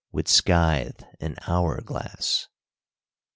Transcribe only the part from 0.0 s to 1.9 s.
With scythe and hour